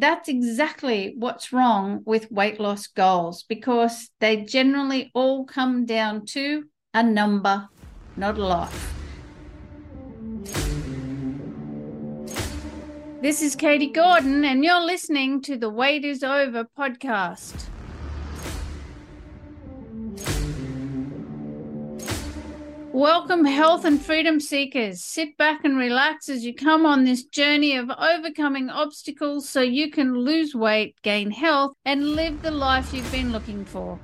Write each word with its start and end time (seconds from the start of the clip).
that's 0.00 0.28
exactly 0.28 1.14
what's 1.18 1.52
wrong 1.52 2.02
with 2.04 2.30
weight 2.30 2.60
loss 2.60 2.86
goals 2.86 3.42
because 3.42 4.10
they 4.20 4.44
generally 4.44 5.10
all 5.14 5.44
come 5.44 5.86
down 5.86 6.24
to 6.26 6.64
a 6.94 7.02
number, 7.02 7.68
not 8.16 8.38
a 8.38 8.44
life. 8.44 8.94
This 13.20 13.42
is 13.42 13.56
Katie 13.56 13.90
Gordon, 13.90 14.44
and 14.44 14.64
you're 14.64 14.84
listening 14.84 15.42
to 15.42 15.56
the 15.56 15.68
Weight 15.68 16.04
is 16.04 16.22
Over 16.22 16.64
podcast. 16.78 17.68
Welcome, 22.98 23.44
health 23.44 23.84
and 23.84 24.02
freedom 24.02 24.40
seekers. 24.40 25.04
Sit 25.04 25.36
back 25.36 25.64
and 25.64 25.78
relax 25.78 26.28
as 26.28 26.44
you 26.44 26.52
come 26.52 26.84
on 26.84 27.04
this 27.04 27.22
journey 27.22 27.76
of 27.76 27.88
overcoming 27.90 28.70
obstacles 28.70 29.48
so 29.48 29.60
you 29.60 29.88
can 29.92 30.18
lose 30.18 30.52
weight, 30.52 30.96
gain 31.02 31.30
health, 31.30 31.74
and 31.84 32.16
live 32.16 32.42
the 32.42 32.50
life 32.50 32.92
you've 32.92 33.12
been 33.12 33.30
looking 33.30 33.64
for. 33.64 34.00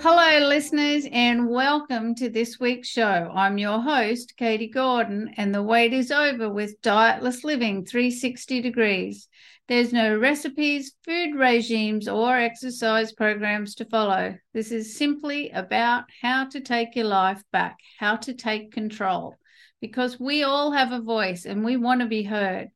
Hello, 0.00 0.44
listeners, 0.44 1.06
and 1.12 1.48
welcome 1.48 2.16
to 2.16 2.28
this 2.28 2.58
week's 2.58 2.88
show. 2.88 3.30
I'm 3.32 3.56
your 3.56 3.80
host, 3.80 4.36
Katie 4.36 4.66
Gordon, 4.66 5.32
and 5.36 5.54
the 5.54 5.62
wait 5.62 5.92
is 5.92 6.10
over 6.10 6.50
with 6.50 6.82
Dietless 6.82 7.44
Living 7.44 7.84
360 7.84 8.60
Degrees. 8.60 9.28
There's 9.70 9.92
no 9.92 10.18
recipes, 10.18 10.96
food 11.04 11.36
regimes, 11.36 12.08
or 12.08 12.36
exercise 12.36 13.12
programs 13.12 13.76
to 13.76 13.84
follow. 13.84 14.36
This 14.52 14.72
is 14.72 14.98
simply 14.98 15.50
about 15.50 16.06
how 16.20 16.46
to 16.46 16.60
take 16.60 16.96
your 16.96 17.04
life 17.04 17.44
back, 17.52 17.78
how 17.96 18.16
to 18.16 18.34
take 18.34 18.72
control, 18.72 19.36
because 19.80 20.18
we 20.18 20.42
all 20.42 20.72
have 20.72 20.90
a 20.90 21.00
voice 21.00 21.44
and 21.44 21.64
we 21.64 21.76
want 21.76 22.00
to 22.00 22.08
be 22.08 22.24
heard. 22.24 22.70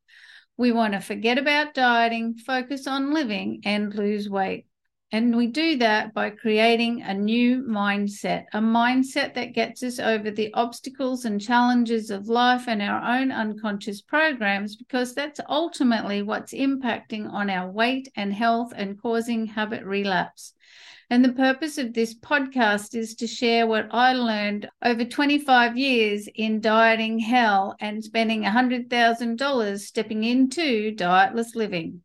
We 0.57 0.71
want 0.71 0.93
to 0.93 1.01
forget 1.01 1.37
about 1.37 1.75
dieting, 1.75 2.37
focus 2.37 2.87
on 2.87 3.13
living, 3.13 3.63
and 3.65 3.93
lose 3.93 4.30
weight. 4.30 4.66
And 5.13 5.37
we 5.37 5.47
do 5.47 5.77
that 5.79 6.13
by 6.13 6.30
creating 6.30 7.02
a 7.02 7.15
new 7.15 7.63
mindset, 7.63 8.47
a 8.52 8.59
mindset 8.59 9.35
that 9.35 9.52
gets 9.52 9.83
us 9.85 10.01
over 10.01 10.30
the 10.30 10.52
obstacles 10.55 11.24
and 11.24 11.41
challenges 11.41 12.11
of 12.11 12.27
life 12.27 12.66
and 12.66 12.83
our 12.83 13.01
own 13.01 13.30
unconscious 13.30 14.02
programs, 14.02 14.74
because 14.74 15.15
that's 15.15 15.41
ultimately 15.49 16.23
what's 16.23 16.52
impacting 16.52 17.33
on 17.33 17.49
our 17.49 17.71
weight 17.71 18.09
and 18.16 18.33
health 18.33 18.73
and 18.74 19.01
causing 19.01 19.46
habit 19.46 19.85
relapse. 19.85 20.52
And 21.11 21.24
the 21.24 21.33
purpose 21.33 21.79
of 21.79 21.93
this 21.93 22.15
podcast 22.15 22.96
is 22.96 23.15
to 23.16 23.27
share 23.29 23.68
what 23.68 23.89
I 23.93 24.15
learned 24.15 24.68
over 24.83 25.05
25 25.05 25.77
years 25.77 26.29
in 26.35 26.61
dieting 26.61 27.21
hell 27.21 27.77
and 27.79 28.02
spending 28.02 28.43
$100,000 28.43 29.79
stepping 29.79 30.24
into 30.24 30.93
dietless 30.96 31.55
living. 31.55 32.02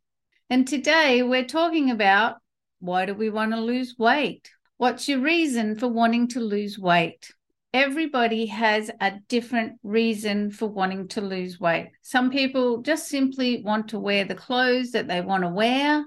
And 0.48 0.68
today 0.68 1.22
we're 1.22 1.46
talking 1.46 1.90
about 1.90 2.36
why 2.80 3.06
do 3.06 3.14
we 3.14 3.30
want 3.30 3.52
to 3.52 3.60
lose 3.60 3.94
weight? 3.98 4.50
What's 4.78 5.08
your 5.08 5.20
reason 5.20 5.76
for 5.76 5.88
wanting 5.88 6.28
to 6.28 6.40
lose 6.40 6.78
weight? 6.78 7.32
Everybody 7.72 8.46
has 8.46 8.90
a 9.00 9.12
different 9.28 9.78
reason 9.82 10.50
for 10.50 10.66
wanting 10.66 11.08
to 11.08 11.20
lose 11.20 11.60
weight. 11.60 11.90
Some 12.02 12.30
people 12.30 12.82
just 12.82 13.06
simply 13.06 13.62
want 13.62 13.88
to 13.88 14.00
wear 14.00 14.24
the 14.24 14.34
clothes 14.34 14.92
that 14.92 15.06
they 15.06 15.20
want 15.20 15.44
to 15.44 15.50
wear. 15.50 16.04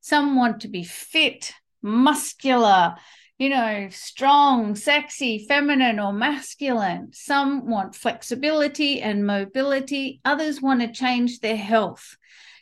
Some 0.00 0.36
want 0.36 0.60
to 0.60 0.68
be 0.68 0.84
fit, 0.84 1.52
muscular, 1.82 2.94
you 3.38 3.48
know, 3.48 3.88
strong, 3.90 4.76
sexy, 4.76 5.44
feminine, 5.48 5.98
or 5.98 6.12
masculine. 6.12 7.08
Some 7.12 7.68
want 7.68 7.96
flexibility 7.96 9.02
and 9.02 9.26
mobility. 9.26 10.20
Others 10.24 10.62
want 10.62 10.80
to 10.80 10.92
change 10.92 11.40
their 11.40 11.56
health. 11.56 12.16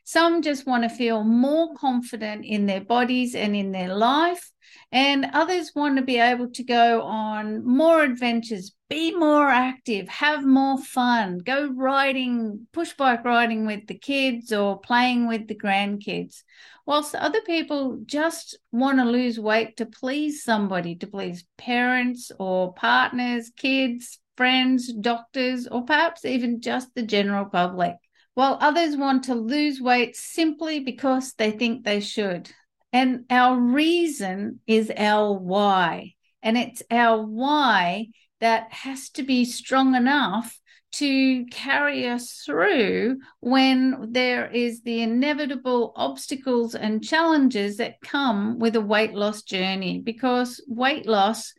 Some 0.05 0.43
just 0.43 0.67
want 0.67 0.83
to 0.85 0.89
feel 0.89 1.25
more 1.25 1.75
confident 1.75 2.45
in 2.45 2.67
their 2.67 2.81
bodies 2.81 3.35
and 3.35 3.55
in 3.55 3.73
their 3.73 3.95
life. 3.95 4.51
And 4.93 5.31
others 5.33 5.73
want 5.75 5.97
to 5.97 6.03
be 6.03 6.19
able 6.19 6.51
to 6.51 6.65
go 6.65 7.03
on 7.03 7.65
more 7.65 8.03
adventures, 8.03 8.73
be 8.89 9.15
more 9.15 9.49
active, 9.49 10.09
have 10.09 10.45
more 10.45 10.79
fun, 10.79 11.39
go 11.39 11.69
riding, 11.69 12.67
push 12.73 12.93
bike 12.95 13.25
riding 13.25 13.67
with 13.67 13.87
the 13.87 13.99
kids 13.99 14.53
or 14.53 14.81
playing 14.81 15.29
with 15.29 15.47
the 15.47 15.55
grandkids. 15.55 16.43
Whilst 16.87 17.15
other 17.15 17.41
people 17.43 18.01
just 18.05 18.59
want 18.73 18.99
to 18.99 19.05
lose 19.05 19.39
weight 19.39 19.77
to 19.77 19.87
please 19.87 20.43
somebody, 20.43 20.97
to 20.97 21.07
please 21.07 21.45
parents 21.57 22.33
or 22.39 22.73
partners, 22.75 23.53
kids, 23.57 24.19
friends, 24.37 24.93
doctors, 24.93 25.69
or 25.69 25.85
perhaps 25.85 26.25
even 26.25 26.61
just 26.61 26.93
the 26.95 27.03
general 27.03 27.45
public 27.45 27.95
while 28.41 28.57
others 28.63 28.97
want 28.97 29.25
to 29.25 29.35
lose 29.35 29.83
weight 29.83 30.17
simply 30.17 30.81
because 30.81 31.35
they 31.35 31.51
think 31.51 31.85
they 31.85 32.01
should. 32.01 32.51
And 32.91 33.27
our 33.29 33.61
reason 33.61 34.61
is 34.67 34.91
our 34.97 35.35
why. 35.35 36.15
And 36.43 36.57
it's 36.57 36.83
our 36.91 37.21
why 37.21 38.07
that 38.41 38.73
has 38.73 39.11
to 39.11 39.25
be 39.25 39.45
strong 39.45 39.95
enough 39.95 40.59
to 40.93 41.45
carry 41.51 42.09
us 42.09 42.43
through 42.47 43.19
when 43.41 44.11
there 44.13 44.51
is 44.51 44.81
the 44.85 45.03
inevitable 45.03 45.93
obstacles 45.95 46.75
and 46.75 47.05
challenges 47.05 47.77
that 47.77 48.01
come 48.01 48.59
with 48.59 48.75
a 48.75 48.81
weight 48.81 49.13
loss 49.13 49.43
journey 49.43 50.01
because 50.01 50.65
weight 50.67 51.05
loss 51.05 51.53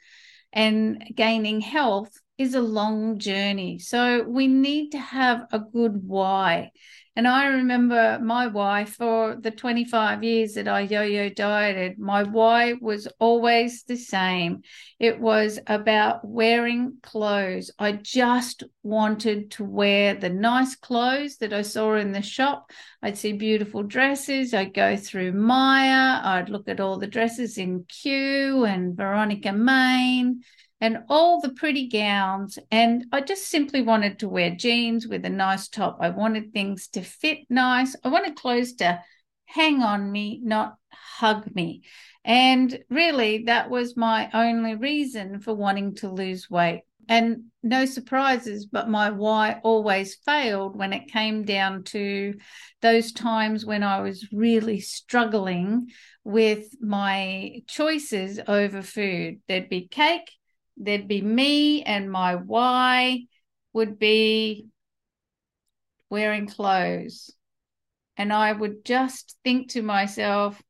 and 0.52 1.04
gaining 1.14 1.62
health 1.62 2.12
is 2.42 2.56
a 2.56 2.62
long 2.62 3.20
journey. 3.20 3.80
So 3.80 4.24
we 4.24 4.48
need 4.48 4.92
to 4.92 5.00
have 5.00 5.46
a 5.52 5.60
good 5.60 6.04
why. 6.08 6.72
And 7.14 7.28
I 7.28 7.48
remember 7.48 8.20
my 8.24 8.48
why 8.48 8.86
for 8.86 9.36
the 9.36 9.52
25 9.52 10.24
years 10.24 10.54
that 10.54 10.70
I 10.70 10.82
yo 10.82 11.02
yo 11.02 11.28
dieted, 11.28 12.00
my 12.00 12.24
why 12.24 12.74
was 12.80 13.08
always 13.20 13.84
the 13.84 13.98
same. 13.98 14.62
It 14.98 15.20
was 15.20 15.60
about 15.68 16.26
wearing 16.26 16.98
clothes. 17.04 17.70
I 17.78 17.92
just 17.92 18.64
wanted 18.82 19.52
to 19.52 19.66
wear 19.66 20.16
the 20.16 20.30
nice 20.30 20.76
clothes 20.78 21.36
that 21.38 21.52
I 21.52 21.64
saw 21.64 21.96
in 21.96 22.14
the 22.14 22.22
shop. 22.22 22.72
I'd 23.04 23.18
see 23.18 23.34
beautiful 23.34 23.84
dresses. 23.84 24.54
I'd 24.54 24.74
go 24.74 24.96
through 24.96 25.34
Myer. 25.34 26.22
I'd 26.24 26.50
look 26.50 26.70
at 26.70 26.80
all 26.80 26.98
the 26.98 27.08
dresses 27.08 27.58
in 27.58 27.84
Cue 27.90 28.64
and 28.64 28.96
Veronika 28.96 29.52
Maine 29.52 30.44
and 30.82 31.04
all 31.08 31.40
the 31.40 31.54
pretty 31.54 31.88
gowns. 31.88 32.58
And 32.72 33.06
I 33.12 33.22
just 33.22 33.48
simply 33.48 33.84
wanted 33.84 34.20
to 34.20 34.30
wear 34.30 34.56
jeans 34.56 35.08
with 35.08 35.24
a 35.24 35.30
nice 35.30 35.68
top. 35.68 36.00
I 36.02 36.10
wanted 36.10 36.52
things 36.52 36.88
to 36.90 37.02
fit 37.02 37.40
nice. 37.50 37.96
I 38.04 38.10
wanted 38.10 38.36
clothes 38.36 38.74
to 38.74 39.00
hang 39.46 39.84
on 39.84 40.12
me, 40.12 40.42
not 40.44 40.76
hug 40.92 41.56
me. 41.56 41.84
And 42.26 42.80
really, 42.90 43.44
that 43.46 43.70
was 43.70 43.96
my 43.96 44.30
only 44.34 44.76
reason 44.76 45.40
for 45.40 45.54
wanting 45.54 45.96
to 45.96 46.10
lose 46.10 46.50
weight. 46.50 46.82
And 47.08 47.46
no 47.62 47.86
surprises, 47.86 48.66
but 48.66 48.90
my 48.90 49.10
why 49.10 49.60
always 49.64 50.16
failed 50.16 50.78
when 50.78 50.94
it 50.94 51.12
came 51.12 51.44
down 51.44 51.84
to 51.86 52.36
those 52.82 53.12
times 53.12 53.66
when 53.66 53.84
I 53.84 54.02
was 54.02 54.32
really 54.32 54.80
struggling 54.80 55.90
with 56.24 56.68
my 56.80 57.64
choices 57.68 58.40
over 58.48 58.82
food. 58.82 59.42
There'd 59.48 59.68
be 59.68 59.88
cake, 59.88 60.32
there'd 60.84 61.08
be 61.08 61.22
me 61.22 61.84
and 61.84 62.12
my 62.12 62.36
why 62.36 63.26
would 63.74 64.00
be 64.00 64.68
wearing 66.10 66.48
clothes. 66.48 67.32
And 68.18 68.34
I 68.34 68.52
would 68.52 68.84
just 68.84 69.38
think 69.44 69.72
to 69.72 69.82
myself, 69.82 70.62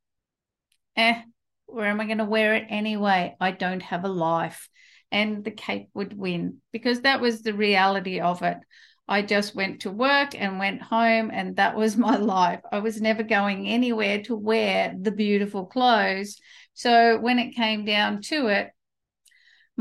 eh, 0.96 1.22
where 1.66 1.88
am 1.88 2.00
I 2.00 2.06
going 2.06 2.20
to 2.20 2.26
wear 2.26 2.56
it 2.56 2.68
anyway? 2.70 3.36
I 3.40 3.52
don't 3.52 3.82
have 3.82 4.04
a 4.04 4.10
life. 4.10 4.70
And 5.12 5.44
the 5.44 5.52
cape 5.52 5.90
would 5.94 6.18
win 6.18 6.58
because 6.72 7.02
that 7.02 7.20
was 7.20 7.42
the 7.42 7.54
reality 7.54 8.20
of 8.20 8.44
it. 8.44 8.58
I 9.08 9.22
just 9.22 9.56
went 9.56 9.82
to 9.82 9.92
work 9.92 10.40
and 10.40 10.58
went 10.58 10.82
home, 10.82 11.32
and 11.34 11.58
that 11.58 11.76
was 11.76 11.98
my 12.08 12.16
life. 12.16 12.62
I 12.72 12.80
was 12.80 13.02
never 13.02 13.24
going 13.24 13.68
anywhere 13.68 14.22
to 14.24 14.36
wear 14.36 14.96
the 14.98 15.12
beautiful 15.12 15.66
clothes. 15.66 16.38
So 16.74 17.20
when 17.20 17.40
it 17.40 17.56
came 17.56 17.84
down 17.84 18.22
to 18.24 18.48
it, 18.48 18.72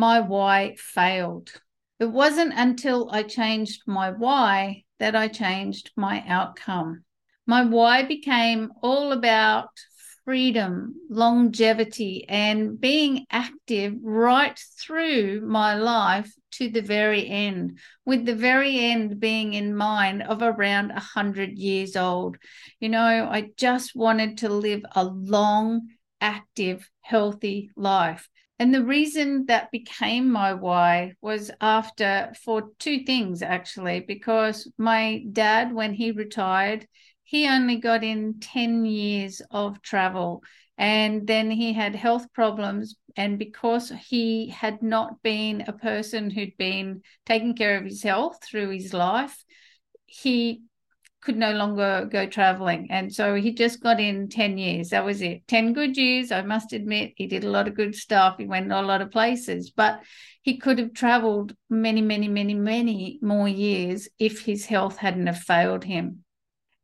my 0.00 0.18
why 0.18 0.74
failed. 0.78 1.52
It 1.98 2.06
wasn't 2.06 2.54
until 2.56 3.10
I 3.10 3.22
changed 3.22 3.82
my 3.86 4.10
why 4.10 4.84
that 4.98 5.14
I 5.14 5.28
changed 5.28 5.90
my 5.94 6.24
outcome. 6.26 7.04
My 7.46 7.66
why 7.66 8.04
became 8.04 8.72
all 8.82 9.12
about 9.12 9.68
freedom, 10.24 10.94
longevity, 11.10 12.24
and 12.30 12.80
being 12.80 13.26
active 13.30 13.92
right 14.02 14.58
through 14.78 15.42
my 15.42 15.74
life 15.74 16.32
to 16.52 16.70
the 16.70 16.80
very 16.80 17.28
end, 17.28 17.78
with 18.06 18.24
the 18.24 18.34
very 18.34 18.78
end 18.78 19.20
being 19.20 19.52
in 19.52 19.76
mind 19.76 20.22
of 20.22 20.40
around 20.40 20.88
100 20.88 21.58
years 21.58 21.94
old. 21.94 22.38
You 22.80 22.88
know, 22.88 23.28
I 23.30 23.50
just 23.58 23.94
wanted 23.94 24.38
to 24.38 24.48
live 24.48 24.82
a 24.96 25.04
long, 25.04 25.88
active, 26.22 26.88
healthy 27.02 27.70
life. 27.76 28.26
And 28.60 28.74
the 28.74 28.84
reason 28.84 29.46
that 29.46 29.70
became 29.70 30.30
my 30.30 30.52
why 30.52 31.14
was 31.22 31.50
after 31.62 32.30
for 32.44 32.70
two 32.78 33.04
things 33.04 33.42
actually, 33.42 34.00
because 34.00 34.70
my 34.76 35.24
dad, 35.32 35.72
when 35.72 35.94
he 35.94 36.12
retired, 36.12 36.86
he 37.24 37.48
only 37.48 37.76
got 37.76 38.04
in 38.04 38.38
10 38.38 38.84
years 38.84 39.40
of 39.50 39.80
travel. 39.80 40.42
And 40.76 41.26
then 41.26 41.50
he 41.50 41.72
had 41.72 41.96
health 41.96 42.32
problems. 42.34 42.96
And 43.16 43.38
because 43.38 43.92
he 44.08 44.48
had 44.48 44.82
not 44.82 45.22
been 45.22 45.64
a 45.66 45.72
person 45.72 46.28
who'd 46.28 46.56
been 46.58 47.00
taking 47.24 47.56
care 47.56 47.78
of 47.78 47.84
his 47.84 48.02
health 48.02 48.44
through 48.44 48.70
his 48.70 48.92
life 48.92 49.42
he 50.10 50.62
could 51.22 51.36
no 51.36 51.52
longer 51.52 52.08
go 52.10 52.26
traveling. 52.26 52.88
And 52.90 53.12
so 53.12 53.34
he 53.34 53.52
just 53.52 53.82
got 53.82 54.00
in 54.00 54.28
10 54.28 54.58
years. 54.58 54.90
That 54.90 55.04
was 55.04 55.20
it. 55.22 55.46
10 55.48 55.72
good 55.72 55.96
years, 55.96 56.32
I 56.32 56.42
must 56.42 56.72
admit. 56.72 57.12
He 57.16 57.26
did 57.26 57.44
a 57.44 57.50
lot 57.50 57.68
of 57.68 57.74
good 57.74 57.94
stuff. 57.94 58.36
He 58.38 58.46
went 58.46 58.72
a 58.72 58.82
lot 58.82 59.02
of 59.02 59.10
places, 59.10 59.70
but 59.70 60.02
he 60.42 60.56
could 60.56 60.78
have 60.78 60.94
traveled 60.94 61.54
many, 61.68 62.00
many, 62.00 62.28
many, 62.28 62.54
many 62.54 63.18
more 63.22 63.48
years 63.48 64.08
if 64.18 64.44
his 64.44 64.66
health 64.66 64.96
hadn't 64.96 65.26
have 65.26 65.38
failed 65.38 65.84
him. 65.84 66.24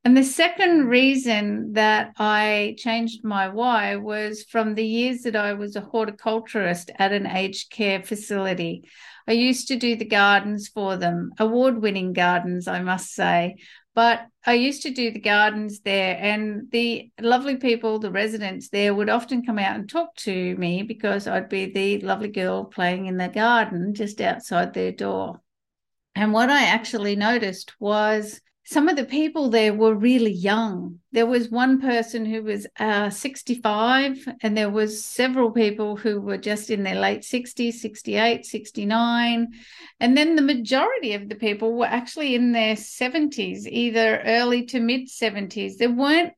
And 0.04 0.16
the 0.16 0.22
second 0.22 0.86
reason 0.86 1.72
that 1.72 2.12
I 2.16 2.76
changed 2.78 3.24
my 3.24 3.48
why 3.48 3.96
was 3.96 4.44
from 4.44 4.76
the 4.76 4.86
years 4.86 5.22
that 5.22 5.34
I 5.34 5.54
was 5.54 5.74
a 5.74 5.80
horticulturist 5.80 6.92
at 6.96 7.10
an 7.10 7.26
aged 7.26 7.72
care 7.72 8.00
facility. 8.00 8.88
I 9.26 9.32
used 9.32 9.66
to 9.66 9.76
do 9.76 9.96
the 9.96 10.04
gardens 10.04 10.68
for 10.68 10.96
them, 10.96 11.32
award 11.40 11.82
winning 11.82 12.12
gardens, 12.12 12.68
I 12.68 12.82
must 12.82 13.12
say. 13.14 13.56
But 13.96 14.26
I 14.44 14.52
used 14.52 14.82
to 14.82 14.90
do 14.90 15.10
the 15.10 15.18
gardens 15.18 15.80
there, 15.80 16.18
and 16.20 16.70
the 16.70 17.10
lovely 17.18 17.56
people, 17.56 17.98
the 17.98 18.10
residents 18.10 18.68
there, 18.68 18.94
would 18.94 19.08
often 19.08 19.42
come 19.44 19.58
out 19.58 19.74
and 19.74 19.88
talk 19.88 20.14
to 20.16 20.54
me 20.56 20.82
because 20.82 21.26
I'd 21.26 21.48
be 21.48 21.72
the 21.72 22.00
lovely 22.00 22.28
girl 22.28 22.66
playing 22.66 23.06
in 23.06 23.16
the 23.16 23.28
garden 23.28 23.94
just 23.94 24.20
outside 24.20 24.74
their 24.74 24.92
door. 24.92 25.40
And 26.14 26.34
what 26.34 26.50
I 26.50 26.64
actually 26.66 27.16
noticed 27.16 27.72
was 27.80 28.42
some 28.68 28.88
of 28.88 28.96
the 28.96 29.04
people 29.04 29.48
there 29.48 29.72
were 29.72 29.94
really 29.94 30.32
young. 30.32 30.98
There 31.12 31.24
was 31.24 31.48
one 31.48 31.80
person 31.80 32.26
who 32.26 32.42
was 32.42 32.66
uh, 32.80 33.10
65, 33.10 34.28
and 34.42 34.56
there 34.56 34.70
was 34.70 35.04
several 35.04 35.52
people 35.52 35.94
who 35.94 36.20
were 36.20 36.36
just 36.36 36.68
in 36.68 36.82
their 36.82 36.96
late 36.96 37.20
60s, 37.20 37.74
68, 37.74 38.44
69. 38.44 39.52
And 40.00 40.16
then 40.16 40.34
the 40.34 40.42
majority 40.42 41.14
of 41.14 41.28
the 41.28 41.36
people 41.36 41.74
were 41.74 41.86
actually 41.86 42.34
in 42.34 42.50
their 42.50 42.74
70s, 42.74 43.66
either 43.68 44.20
early 44.26 44.64
to 44.66 44.80
mid 44.80 45.06
70s. 45.06 45.76
There 45.76 45.92
weren't 45.92 46.32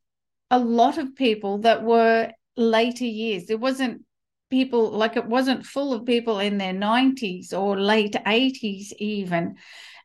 a 0.50 0.58
lot 0.58 0.98
of 0.98 1.16
people 1.16 1.58
that 1.60 1.82
were 1.82 2.30
later 2.58 3.06
years. 3.06 3.46
There 3.46 3.56
wasn't 3.56 4.02
people 4.50 4.90
like 4.90 5.16
it 5.16 5.26
wasn't 5.26 5.66
full 5.66 5.92
of 5.92 6.06
people 6.06 6.38
in 6.38 6.58
their 6.58 6.72
90s 6.72 7.52
or 7.52 7.78
late 7.78 8.16
80s 8.26 8.92
even 8.98 9.56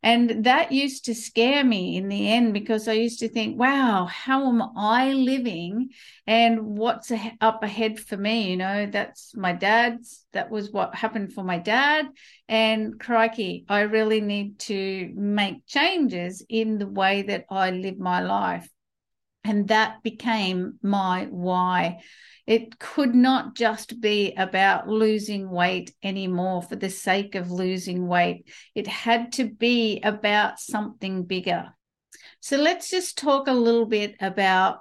and 0.04 0.44
that 0.44 0.74
used 0.74 1.06
to 1.06 1.16
scare 1.16 1.63
me 1.63 1.95
in 1.95 2.10
the 2.10 2.30
end 2.30 2.54
because 2.54 2.90
I 2.90 2.94
used 2.94 3.19
to 3.19 3.30
think, 3.30 3.57
wow, 3.57 4.06
how 4.06 4.50
am 4.50 4.62
I 4.78 5.13
living 5.13 5.92
and 6.28 6.78
what's 6.78 7.10
up 7.40 7.63
ahead 7.63 7.98
for 7.98 8.18
me? 8.18 8.51
You 8.51 8.57
know, 8.57 8.86
that's 8.92 9.34
my 9.34 9.54
dad's, 9.54 10.25
that 10.34 10.51
was 10.51 10.72
what 10.72 10.94
happened 10.94 11.31
for 11.31 11.46
my 11.46 11.57
dad. 11.57 12.07
And 12.50 13.00
crikey, 13.00 13.63
I 13.69 13.81
really 13.81 14.19
need 14.19 14.60
to 14.60 15.10
make 15.16 15.66
changes 15.68 16.46
in 16.50 16.80
the 16.80 16.88
way 16.88 17.22
that 17.22 17.46
I 17.50 17.72
live 17.72 17.98
my 17.98 18.22
life. 18.22 18.69
And 19.44 19.68
that 19.68 20.04
became 20.04 20.80
my 20.81 21.28
why. 21.30 22.01
It 22.45 22.78
could 22.80 23.16
not 23.16 23.56
just 23.56 24.01
be 24.01 24.34
about 24.36 24.88
losing 24.88 25.50
weight 25.50 25.94
anymore 26.04 26.62
for 26.62 26.75
the 26.75 26.90
sake 26.90 27.36
of 27.36 27.51
losing 27.51 28.07
weight. 28.07 28.50
It 28.75 28.88
had 28.88 29.34
to 29.34 29.45
be 29.45 30.01
about 30.01 30.60
something 30.60 31.24
bigger. 31.24 31.74
So 32.42 32.57
let's 32.57 32.90
just 32.90 33.18
talk 33.18 33.48
a 33.48 33.54
little 33.54 33.86
bit 33.86 34.16
about 34.19 34.80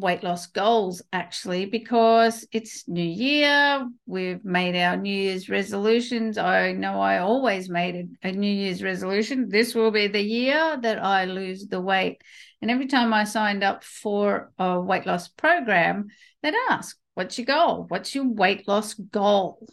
weight 0.00 0.22
loss 0.22 0.46
goals 0.46 1.02
actually 1.12 1.66
because 1.66 2.46
it's 2.52 2.88
new 2.88 3.02
year 3.02 3.88
we've 4.06 4.44
made 4.44 4.76
our 4.76 4.96
new 4.96 5.14
year's 5.14 5.48
resolutions 5.48 6.38
i 6.38 6.72
know 6.72 7.00
i 7.00 7.18
always 7.18 7.68
made 7.68 8.08
a, 8.24 8.28
a, 8.28 8.32
new 8.32 8.52
year's 8.52 8.82
resolution 8.82 9.48
this 9.48 9.74
will 9.74 9.90
be 9.90 10.06
the 10.08 10.20
year 10.20 10.78
that 10.80 11.02
i 11.02 11.24
lose 11.24 11.66
the 11.66 11.80
weight 11.80 12.20
and 12.62 12.70
every 12.70 12.86
time 12.86 13.12
i 13.12 13.24
signed 13.24 13.62
up 13.62 13.84
for 13.84 14.50
a 14.58 14.80
weight 14.80 15.06
loss 15.06 15.28
program 15.28 16.08
they'd 16.42 16.54
ask 16.70 16.96
What's 17.20 17.36
your 17.38 17.44
goal? 17.44 17.84
What's 17.88 18.14
your 18.14 18.28
weight 18.28 18.66
loss 18.66 18.94
goal? 18.94 19.66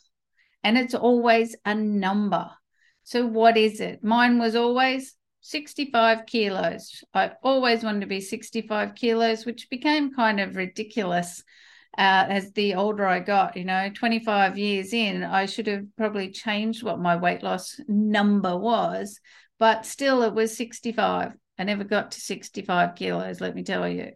And 0.64 0.78
it's 0.78 0.94
always 0.94 1.56
a 1.64 1.76
number. 1.76 2.50
So, 3.04 3.26
what 3.26 3.56
is 3.56 3.80
it? 3.80 4.04
Mine 4.04 4.38
was 4.38 4.56
always 4.56 5.16
65 5.48 6.26
kilos. 6.26 7.04
I 7.14 7.32
always 7.42 7.82
wanted 7.82 8.02
to 8.02 8.08
be 8.08 8.20
65 8.20 8.96
kilos, 8.96 9.46
which 9.46 9.70
became 9.70 10.14
kind 10.14 10.42
of 10.42 10.58
ridiculous 10.58 11.42
uh, 11.98 12.26
as 12.28 12.52
the 12.52 12.76
older 12.76 13.06
I 13.06 13.22
got. 13.22 13.56
You 13.56 13.64
know, 13.64 13.90
25 13.94 14.58
years 14.58 14.92
in, 14.92 15.24
I 15.24 15.46
should 15.46 15.68
have 15.68 15.86
probably 15.96 16.32
changed 16.32 16.84
what 16.84 17.00
my 17.00 17.16
weight 17.16 17.44
loss 17.44 17.80
number 17.88 18.58
was, 18.58 19.22
but 19.58 19.86
still 19.86 20.22
it 20.24 20.34
was 20.34 20.56
65. 20.58 21.32
I 21.58 21.64
never 21.64 21.86
got 21.86 22.12
to 22.12 22.20
65 22.20 22.96
kilos, 22.96 23.40
let 23.40 23.56
me 23.56 23.64
tell 23.64 23.88
you. 23.88 24.12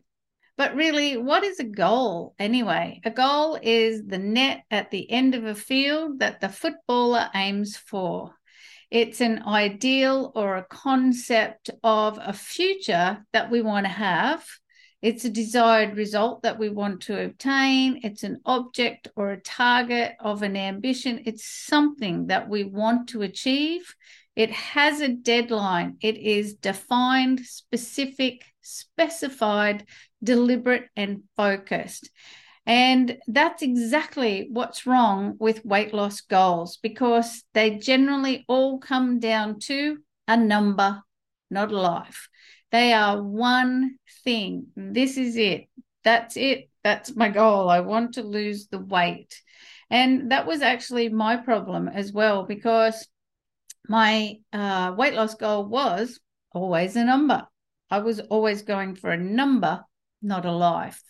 But 0.58 0.76
really, 0.76 1.16
what 1.16 1.46
is 1.46 1.60
a 1.60 1.64
goal 1.64 2.36
anyway? 2.38 3.00
A 3.06 3.10
goal 3.10 3.58
is 3.62 4.04
the 4.06 4.20
net 4.20 4.64
at 4.70 4.92
the 4.92 5.10
end 5.10 5.34
of 5.34 5.46
a 5.46 5.56
field 5.56 6.20
that 6.20 6.42
the 6.42 6.50
footballer 6.50 7.30
aims 7.34 7.78
for. 7.78 8.36
It's 8.92 9.22
an 9.22 9.44
ideal 9.48 10.34
or 10.36 10.58
a 10.58 10.66
concept 10.66 11.70
of 11.82 12.20
a 12.22 12.34
future 12.34 13.26
that 13.32 13.50
we 13.50 13.62
want 13.62 13.86
to 13.86 13.92
have. 13.92 14.46
It's 15.02 15.24
a 15.24 15.30
desired 15.30 15.96
result 15.96 16.44
that 16.44 16.60
we 16.60 16.70
want 16.70 17.02
to 17.04 17.24
obtain. 17.24 18.02
It's 18.04 18.24
an 18.24 18.42
object 18.46 19.08
or 19.16 19.32
a 19.32 19.40
target 19.40 20.16
of 20.20 20.44
an 20.44 20.58
ambition. 20.58 21.24
It's 21.26 21.46
something 21.46 22.28
that 22.28 22.50
we 22.50 22.66
want 22.66 23.10
to 23.10 23.22
achieve. 23.22 23.96
It 24.36 24.52
has 24.52 25.00
a 25.00 25.08
deadline. 25.08 25.98
It 26.02 26.18
is 26.18 26.56
defined, 26.56 27.40
specific, 27.46 28.44
specified, 28.62 29.86
deliberate, 30.22 30.90
and 30.96 31.24
focused. 31.36 32.10
And 32.66 33.18
that's 33.28 33.64
exactly 33.64 34.48
what's 34.52 34.86
wrong 34.86 35.36
with 35.40 35.66
weight 35.66 35.94
loss 35.94 36.22
goals 36.22 36.78
because 36.78 37.44
they 37.54 37.78
generally 37.78 38.46
all 38.48 38.80
come 38.80 39.20
down 39.20 39.60
to 39.62 39.98
a 40.28 40.38
number, 40.38 41.02
not 41.50 41.72
a 41.72 41.80
life. 41.80 42.30
They 42.72 42.94
are 42.94 43.22
one 43.22 43.98
thing. 44.24 44.68
This 44.76 45.18
is 45.18 45.38
it. 45.38 45.70
That's 46.04 46.38
it. 46.38 46.70
That's 46.84 47.16
my 47.16 47.30
goal. 47.30 47.70
I 47.70 47.80
want 47.82 48.14
to 48.14 48.24
lose 48.24 48.68
the 48.68 48.80
weight. 48.80 49.42
And 49.90 50.32
that 50.32 50.48
was 50.48 50.62
actually 50.62 51.10
my 51.10 51.38
problem 51.38 51.88
as 51.88 52.14
well 52.14 52.44
because 52.44 53.08
my 53.90 54.38
uh, 54.54 54.94
weight 54.98 55.16
loss 55.16 55.36
goal 55.36 55.66
was 55.66 56.20
always 56.54 56.96
a 56.96 57.04
number. 57.04 57.46
I 57.90 58.00
was 58.00 58.20
always 58.20 58.62
going 58.62 58.96
for 58.96 59.12
a 59.12 59.18
number 59.18 59.84
not 60.22 60.46
a 60.46 60.52
life. 60.52 61.02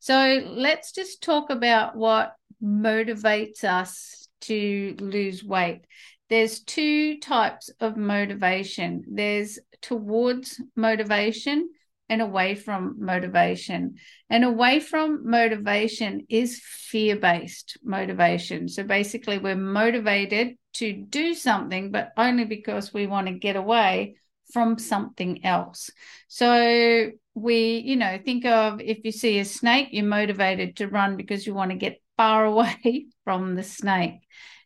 So 0.00 0.42
let's 0.46 0.92
just 0.92 1.22
talk 1.22 1.50
about 1.50 1.94
what 1.94 2.34
motivates 2.62 3.64
us 3.64 4.28
to 4.42 4.96
lose 4.98 5.44
weight. 5.44 5.82
There's 6.28 6.60
two 6.60 7.18
types 7.18 7.70
of 7.80 7.96
motivation 7.96 9.04
there's 9.08 9.58
towards 9.82 10.60
motivation 10.76 11.70
and 12.08 12.20
away 12.20 12.56
from 12.56 12.96
motivation. 12.98 13.94
And 14.28 14.44
away 14.44 14.80
from 14.80 15.30
motivation 15.30 16.26
is 16.28 16.60
fear 16.64 17.16
based 17.16 17.78
motivation. 17.84 18.68
So 18.68 18.82
basically, 18.82 19.38
we're 19.38 19.54
motivated 19.54 20.56
to 20.74 20.92
do 20.92 21.34
something, 21.34 21.92
but 21.92 22.10
only 22.16 22.44
because 22.44 22.92
we 22.92 23.06
want 23.06 23.28
to 23.28 23.34
get 23.34 23.56
away 23.56 24.16
from 24.52 24.78
something 24.78 25.44
else. 25.44 25.90
So 26.26 27.10
we, 27.34 27.78
you 27.78 27.96
know, 27.96 28.18
think 28.24 28.44
of 28.44 28.80
if 28.80 29.04
you 29.04 29.12
see 29.12 29.38
a 29.38 29.44
snake, 29.44 29.88
you're 29.92 30.04
motivated 30.04 30.76
to 30.76 30.88
run 30.88 31.16
because 31.16 31.46
you 31.46 31.54
want 31.54 31.70
to 31.70 31.76
get 31.76 32.02
far 32.16 32.44
away 32.46 33.06
from 33.24 33.54
the 33.54 33.62
snake. 33.62 34.20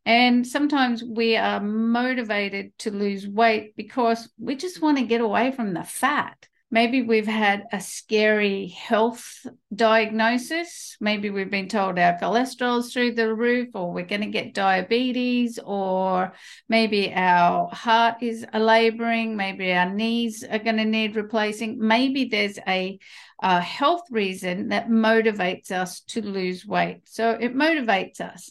And 0.06 0.46
sometimes 0.46 1.02
we 1.02 1.36
are 1.36 1.60
motivated 1.60 2.76
to 2.80 2.90
lose 2.90 3.26
weight 3.26 3.74
because 3.76 4.28
we 4.38 4.54
just 4.54 4.82
want 4.82 4.98
to 4.98 5.04
get 5.04 5.22
away 5.22 5.50
from 5.50 5.72
the 5.72 5.82
fat. 5.82 6.46
Maybe 6.74 7.02
we've 7.02 7.24
had 7.24 7.66
a 7.70 7.80
scary 7.80 8.66
health 8.66 9.46
diagnosis. 9.72 10.96
Maybe 11.00 11.30
we've 11.30 11.48
been 11.48 11.68
told 11.68 12.00
our 12.00 12.18
cholesterol's 12.18 12.92
through 12.92 13.14
the 13.14 13.32
roof, 13.32 13.68
or 13.76 13.92
we're 13.92 14.04
going 14.04 14.22
to 14.22 14.26
get 14.26 14.54
diabetes, 14.54 15.60
or 15.64 16.34
maybe 16.68 17.12
our 17.14 17.68
heart 17.72 18.24
is 18.24 18.44
laboring. 18.52 19.36
Maybe 19.36 19.72
our 19.72 19.88
knees 19.88 20.42
are 20.42 20.58
going 20.58 20.78
to 20.78 20.84
need 20.84 21.14
replacing. 21.14 21.78
Maybe 21.78 22.24
there's 22.24 22.58
a, 22.66 22.98
a 23.40 23.60
health 23.60 24.08
reason 24.10 24.70
that 24.70 24.88
motivates 24.88 25.70
us 25.70 26.00
to 26.08 26.22
lose 26.22 26.66
weight. 26.66 27.02
So 27.04 27.30
it 27.30 27.54
motivates 27.54 28.20
us. 28.20 28.50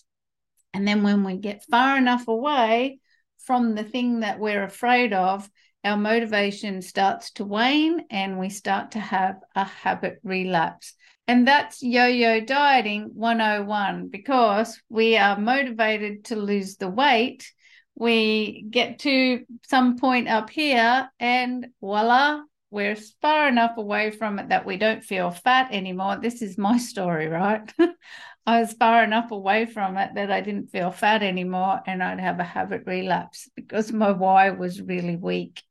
And 0.74 0.88
then 0.88 1.04
when 1.04 1.26
we 1.26 1.36
get 1.36 1.66
far 1.70 1.98
enough 1.98 2.30
away 2.30 3.00
from 3.40 3.76
the 3.76 3.84
thing 3.84 4.22
that 4.22 4.40
we're 4.40 4.64
afraid 4.64 5.12
of, 5.12 5.50
our 5.84 5.98
motivation 5.98 6.82
starts 6.82 7.32
to 7.32 7.46
wane 7.46 8.06
and 8.10 8.40
we 8.40 8.50
start 8.50 8.92
to 8.92 9.00
have 9.00 9.38
a 9.56 9.64
habit 9.64 10.20
relapse. 10.24 10.94
And 11.28 11.48
that's 11.48 11.82
yo 11.82 12.06
yo 12.06 12.42
dieting 12.42 13.12
101 13.14 14.10
because 14.10 14.82
we 14.90 15.18
are 15.18 15.40
motivated 15.40 16.26
to 16.26 16.36
lose 16.36 16.76
the 16.78 16.90
weight. 16.90 17.52
We 17.96 18.66
get 18.70 19.00
to 19.00 19.46
some 19.68 19.98
point 19.98 20.28
up 20.28 20.50
here 20.50 21.10
and 21.20 21.68
voila, 21.80 22.42
we're 22.72 22.96
far 23.22 23.48
enough 23.48 23.78
away 23.78 24.10
from 24.10 24.40
it 24.40 24.50
that 24.50 24.66
we 24.66 24.78
don't 24.78 25.04
feel 25.04 25.30
fat 25.30 25.72
anymore. 25.72 26.18
This 26.22 26.42
is 26.42 26.58
my 26.58 26.78
story, 26.92 27.28
right? 27.28 27.72
I 28.46 28.60
was 28.60 28.74
far 28.74 29.04
enough 29.04 29.32
away 29.32 29.66
from 29.66 29.98
it 29.98 30.16
that 30.16 30.32
I 30.32 30.42
didn't 30.42 30.72
feel 30.72 30.92
fat 30.92 31.24
anymore 31.24 31.82
and 31.86 32.04
I'd 32.04 32.20
have 32.20 32.40
a 32.40 32.44
habit 32.44 32.84
relapse 32.86 33.50
because 33.56 33.94
my 33.94 34.12
why 34.12 34.50
was 34.50 34.82
really 34.82 35.16
weak. 35.16 35.62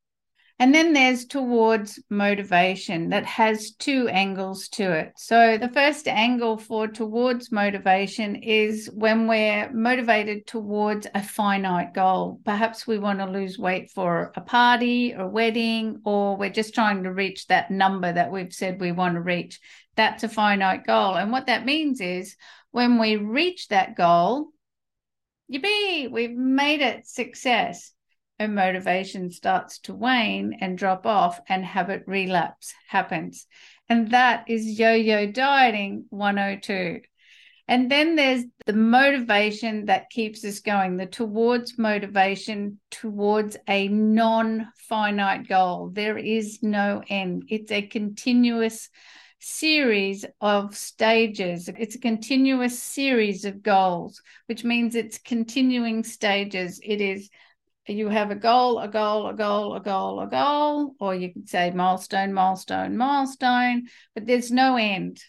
And 0.59 0.73
then 0.73 0.93
there's 0.93 1.25
towards 1.25 1.99
motivation 2.09 3.09
that 3.09 3.25
has 3.25 3.71
two 3.71 4.07
angles 4.07 4.69
to 4.69 4.91
it. 4.91 5.13
So 5.17 5.57
the 5.57 5.67
first 5.67 6.07
angle 6.07 6.57
for 6.57 6.87
towards 6.87 7.51
motivation 7.51 8.35
is 8.35 8.89
when 8.93 9.27
we're 9.27 9.69
motivated 9.73 10.45
towards 10.45 11.07
a 11.15 11.23
finite 11.23 11.93
goal. 11.93 12.39
Perhaps 12.45 12.85
we 12.85 12.99
want 12.99 13.19
to 13.19 13.25
lose 13.25 13.57
weight 13.57 13.89
for 13.91 14.31
a 14.35 14.41
party 14.41 15.13
or 15.15 15.23
a 15.23 15.27
wedding, 15.27 16.01
or 16.05 16.37
we're 16.37 16.49
just 16.49 16.75
trying 16.75 17.03
to 17.03 17.11
reach 17.11 17.47
that 17.47 17.71
number 17.71 18.13
that 18.13 18.31
we've 18.31 18.53
said 18.53 18.79
we 18.79 18.91
want 18.91 19.15
to 19.15 19.21
reach. 19.21 19.59
That's 19.95 20.23
a 20.23 20.29
finite 20.29 20.85
goal. 20.85 21.15
And 21.15 21.31
what 21.31 21.47
that 21.47 21.65
means 21.65 21.99
is 21.99 22.37
when 22.71 22.99
we 22.99 23.15
reach 23.17 23.67
that 23.67 23.95
goal, 23.95 24.49
yippee, 25.51 26.09
we've 26.11 26.35
made 26.35 26.81
it 26.81 27.07
success 27.07 27.91
and 28.43 28.55
motivation 28.55 29.31
starts 29.31 29.79
to 29.79 29.93
wane 29.93 30.57
and 30.61 30.77
drop 30.77 31.05
off 31.05 31.39
and 31.47 31.65
habit 31.65 32.03
relapse 32.05 32.73
happens. 32.87 33.47
And 33.89 34.11
that 34.11 34.45
is 34.47 34.79
yo 34.79 34.93
yo 34.93 35.25
dieting 35.25 36.05
102. 36.09 37.01
And 37.67 37.89
then 37.89 38.15
there's 38.15 38.43
the 38.65 38.73
motivation 38.73 39.85
that 39.85 40.09
keeps 40.09 40.43
us 40.43 40.59
going, 40.59 40.97
the 40.97 41.05
towards 41.05 41.77
motivation 41.77 42.79
towards 42.91 43.55
a 43.67 43.87
non 43.87 44.67
finite 44.77 45.47
goal. 45.47 45.89
There 45.93 46.17
is 46.17 46.61
no 46.61 47.01
end, 47.09 47.45
it's 47.47 47.71
a 47.71 47.81
continuous 47.81 48.89
series 49.39 50.25
of 50.39 50.75
stages. 50.75 51.69
It's 51.77 51.95
a 51.95 51.99
continuous 51.99 52.81
series 52.81 53.43
of 53.43 53.61
goals, 53.61 54.21
which 54.47 54.63
means 54.63 54.95
it's 54.95 55.17
continuing 55.17 56.03
stages. 56.03 56.79
It 56.83 57.01
is 57.01 57.29
you 57.87 58.09
have 58.09 58.31
a 58.31 58.35
goal, 58.35 58.79
a 58.79 58.87
goal, 58.87 59.27
a 59.27 59.33
goal, 59.33 59.75
a 59.75 59.79
goal, 59.79 60.19
a 60.21 60.27
goal, 60.27 60.95
or 60.99 61.13
you 61.13 61.33
could 61.33 61.49
say 61.49 61.71
milestone, 61.71 62.33
milestone, 62.33 62.95
milestone, 62.97 63.87
but 64.15 64.25
there's 64.25 64.51
no 64.51 64.77
end. 64.77 65.21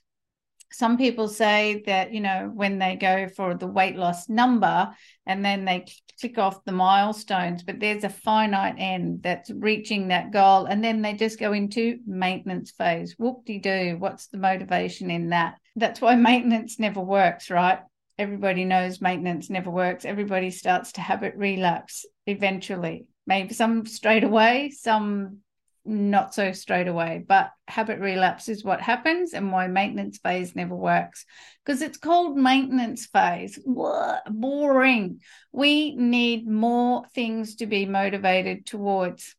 Some 0.72 0.96
people 0.98 1.28
say 1.28 1.82
that, 1.86 2.12
you 2.12 2.20
know, 2.20 2.50
when 2.52 2.78
they 2.78 2.96
go 2.96 3.28
for 3.28 3.54
the 3.54 3.66
weight 3.66 3.96
loss 3.96 4.28
number 4.28 4.90
and 5.24 5.44
then 5.44 5.64
they 5.64 5.86
tick 6.18 6.36
off 6.36 6.64
the 6.64 6.72
milestones, 6.72 7.62
but 7.62 7.78
there's 7.78 8.02
a 8.02 8.08
finite 8.08 8.74
end 8.78 9.22
that's 9.22 9.50
reaching 9.50 10.08
that 10.08 10.32
goal. 10.32 10.64
And 10.66 10.82
then 10.82 11.00
they 11.00 11.14
just 11.14 11.38
go 11.38 11.52
into 11.52 11.98
maintenance 12.06 12.72
phase. 12.72 13.14
Whoop 13.18 13.44
de 13.44 13.58
doo. 13.58 13.96
What's 13.98 14.26
the 14.28 14.38
motivation 14.38 15.12
in 15.12 15.28
that? 15.28 15.58
That's 15.76 16.00
why 16.00 16.14
maintenance 16.16 16.80
never 16.80 17.00
works, 17.00 17.50
right? 17.50 17.78
everybody 18.18 18.64
knows 18.64 19.00
maintenance 19.00 19.50
never 19.50 19.70
works. 19.70 20.04
Everybody 20.04 20.50
starts 20.50 20.92
to 20.92 21.00
habit 21.00 21.34
relapse 21.36 22.06
eventually. 22.26 23.06
Maybe 23.26 23.54
some 23.54 23.86
straight 23.86 24.24
away, 24.24 24.70
some 24.70 25.38
not 25.84 26.34
so 26.34 26.52
straight 26.52 26.88
away. 26.88 27.24
But 27.26 27.50
habit 27.68 28.00
relapse 28.00 28.48
is 28.48 28.64
what 28.64 28.80
happens 28.80 29.32
and 29.32 29.52
why 29.52 29.66
maintenance 29.66 30.18
phase 30.18 30.56
never 30.56 30.74
works. 30.74 31.24
Because 31.64 31.82
it's 31.82 31.98
called 31.98 32.36
maintenance 32.36 33.06
phase. 33.06 33.58
What? 33.64 34.22
Boring. 34.30 35.20
We 35.52 35.94
need 35.94 36.48
more 36.48 37.04
things 37.14 37.56
to 37.56 37.66
be 37.66 37.86
motivated 37.86 38.66
towards. 38.66 39.34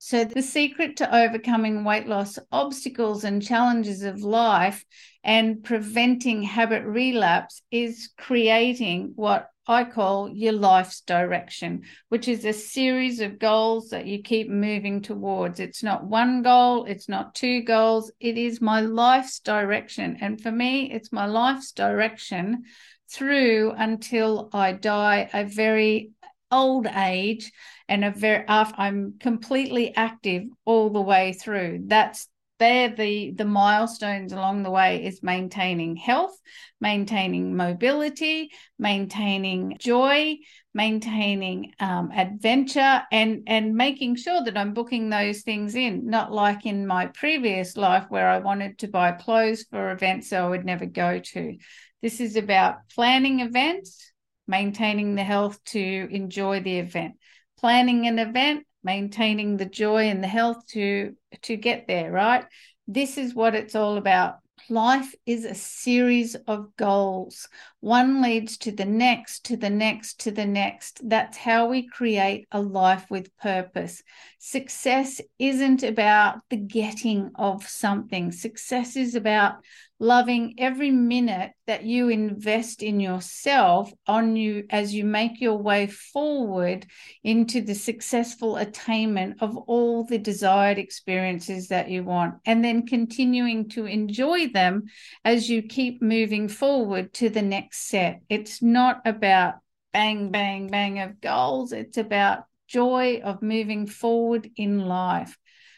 So, 0.00 0.24
the 0.24 0.42
secret 0.42 0.98
to 0.98 1.14
overcoming 1.14 1.82
weight 1.82 2.06
loss 2.06 2.38
obstacles 2.52 3.24
and 3.24 3.42
challenges 3.42 4.04
of 4.04 4.22
life 4.22 4.84
and 5.24 5.62
preventing 5.64 6.44
habit 6.44 6.84
relapse 6.84 7.62
is 7.72 8.10
creating 8.16 9.12
what 9.16 9.48
I 9.68 9.84
call 9.84 10.30
your 10.30 10.54
life's 10.54 11.02
direction, 11.02 11.82
which 12.08 12.26
is 12.26 12.46
a 12.46 12.54
series 12.54 13.20
of 13.20 13.38
goals 13.38 13.90
that 13.90 14.06
you 14.06 14.22
keep 14.22 14.48
moving 14.48 15.02
towards. 15.02 15.60
It's 15.60 15.82
not 15.82 16.04
one 16.04 16.42
goal, 16.42 16.86
it's 16.86 17.08
not 17.08 17.34
two 17.34 17.60
goals, 17.62 18.10
it 18.18 18.38
is 18.38 18.62
my 18.62 18.80
life's 18.80 19.40
direction. 19.40 20.16
And 20.22 20.40
for 20.40 20.50
me, 20.50 20.90
it's 20.90 21.12
my 21.12 21.26
life's 21.26 21.72
direction 21.72 22.64
through 23.10 23.74
until 23.76 24.48
I 24.54 24.72
die 24.72 25.28
a 25.32 25.44
very 25.44 26.12
old 26.50 26.86
age 26.86 27.52
and 27.88 28.04
a 28.04 28.10
very 28.10 28.44
I'm 28.48 29.18
completely 29.20 29.94
active 29.94 30.44
all 30.64 30.90
the 30.90 31.00
way 31.00 31.34
through. 31.34 31.82
That's 31.86 32.26
they're 32.58 32.94
the 32.94 33.32
the 33.32 33.44
milestones 33.44 34.32
along 34.32 34.62
the 34.62 34.70
way 34.70 35.04
is 35.04 35.22
maintaining 35.22 35.96
health 35.96 36.36
maintaining 36.80 37.56
mobility 37.56 38.50
maintaining 38.78 39.76
joy 39.78 40.36
maintaining 40.78 41.72
um, 41.80 42.12
adventure 42.12 43.02
and 43.10 43.42
and 43.48 43.74
making 43.74 44.14
sure 44.14 44.44
that 44.44 44.56
i'm 44.56 44.74
booking 44.74 45.10
those 45.10 45.42
things 45.42 45.74
in. 45.74 46.06
Not 46.06 46.32
like 46.32 46.66
in 46.66 46.86
my 46.86 47.06
previous 47.06 47.76
life 47.76 48.04
where 48.10 48.28
i 48.28 48.38
wanted 48.38 48.78
to 48.78 48.86
buy 48.88 49.10
clothes 49.10 49.64
for 49.68 49.90
events 49.90 50.32
i 50.32 50.46
would 50.46 50.64
never 50.64 50.86
go 50.86 51.18
to. 51.18 51.58
This 52.00 52.20
is 52.20 52.36
about 52.36 52.88
planning 52.94 53.40
events 53.40 54.12
maintaining 54.46 55.16
the 55.16 55.24
health 55.24 55.62
to 55.64 56.08
enjoy 56.12 56.60
the 56.60 56.78
event. 56.78 57.14
Planning 57.58 58.06
an 58.06 58.20
event 58.20 58.64
maintaining 58.88 59.58
the 59.58 59.66
joy 59.66 60.08
and 60.08 60.24
the 60.24 60.28
health 60.28 60.66
to 60.68 61.14
to 61.42 61.56
get 61.56 61.86
there 61.86 62.10
right? 62.10 62.44
This 62.86 63.18
is 63.18 63.34
what 63.34 63.54
it's 63.54 63.74
all 63.74 63.98
about. 63.98 64.36
Life 64.70 65.14
is 65.26 65.44
a 65.44 65.54
series 65.54 66.34
of 66.46 66.74
goals. 66.76 67.48
One 67.80 68.22
leads 68.22 68.56
to 68.58 68.72
the 68.72 68.86
next 68.86 69.44
to 69.46 69.58
the 69.58 69.68
next 69.68 70.20
to 70.20 70.30
the 70.30 70.46
next. 70.46 71.00
That's 71.06 71.36
how 71.36 71.68
we 71.68 71.86
create 71.86 72.46
a 72.50 72.60
life 72.62 73.04
with 73.10 73.36
purpose 73.36 74.02
success 74.38 75.20
isn't 75.38 75.82
about 75.82 76.40
the 76.48 76.56
getting 76.56 77.30
of 77.34 77.66
something. 77.66 78.32
Success 78.32 78.96
is 78.96 79.14
about 79.14 79.56
loving 80.00 80.54
every 80.58 80.90
minute 80.90 81.50
that 81.66 81.82
you 81.82 82.08
invest 82.08 82.82
in 82.82 83.00
yourself 83.00 83.92
on 84.06 84.36
you 84.36 84.64
as 84.70 84.94
you 84.94 85.04
make 85.04 85.40
your 85.40 85.56
way 85.56 85.86
forward 85.88 86.86
into 87.24 87.60
the 87.60 87.74
successful 87.74 88.56
attainment 88.56 89.42
of 89.42 89.56
all 89.56 90.04
the 90.04 90.18
desired 90.18 90.78
experiences 90.78 91.68
that 91.68 91.90
you 91.90 92.04
want 92.04 92.34
and 92.46 92.64
then 92.64 92.86
continuing 92.86 93.68
to 93.68 93.86
enjoy 93.86 94.48
them 94.48 94.84
as 95.24 95.50
you 95.50 95.62
keep 95.62 96.00
moving 96.00 96.48
forward 96.48 97.12
to 97.12 97.28
the 97.28 97.42
next 97.42 97.88
set. 97.88 98.20
It's 98.28 98.62
not 98.62 99.02
about 99.04 99.54
bang 99.92 100.30
bang 100.30 100.68
bang 100.68 101.00
of 101.00 101.20
goals. 101.20 101.72
It's 101.72 101.98
about 101.98 102.44
joy 102.68 103.20
of 103.24 103.42
moving 103.42 103.86
forward 103.86 104.50
in 104.56 104.86
life 104.86 105.36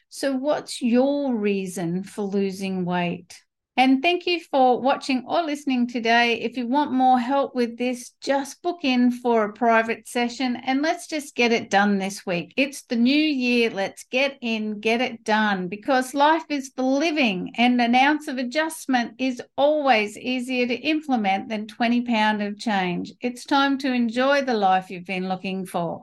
so 0.09 0.35
what's 0.35 0.83
your 0.83 1.35
reason 1.35 2.03
for 2.03 2.23
losing 2.25 2.85
weight 2.85 3.41
and 3.81 4.03
thank 4.03 4.27
you 4.27 4.41
for 4.41 4.79
watching 4.79 5.25
or 5.27 5.43
listening 5.43 5.87
today. 5.87 6.35
If 6.41 6.59
you 6.59 6.67
want 6.67 6.93
more 6.93 7.19
help 7.19 7.55
with 7.55 7.79
this, 7.79 8.11
just 8.21 8.61
book 8.61 8.81
in 8.83 9.11
for 9.11 9.45
a 9.45 9.55
private 9.55 10.07
session 10.07 10.57
and 10.57 10.83
let's 10.83 11.07
just 11.07 11.35
get 11.35 11.51
it 11.51 11.71
done 11.71 11.97
this 11.97 12.27
week. 12.27 12.53
It's 12.59 12.83
the 12.83 12.97
new 12.97 13.15
year. 13.15 13.71
Let's 13.71 14.05
get 14.05 14.37
in, 14.43 14.81
get 14.81 15.01
it 15.01 15.25
done 15.25 15.69
because 15.69 16.13
life 16.13 16.45
is 16.51 16.73
the 16.73 16.83
living 16.83 17.53
and 17.57 17.81
an 17.81 17.95
ounce 17.95 18.29
of 18.29 18.37
adjustment 18.37 19.15
is 19.19 19.41
always 19.57 20.19
easier 20.19 20.67
to 20.67 20.75
implement 20.75 21.49
than 21.49 21.67
20 21.67 22.03
pound 22.03 22.43
of 22.43 22.59
change. 22.59 23.15
It's 23.23 23.47
time 23.47 23.79
to 23.79 23.91
enjoy 23.91 24.43
the 24.43 24.53
life 24.53 24.91
you've 24.91 25.07
been 25.07 25.27
looking 25.27 25.65
for. 25.65 26.03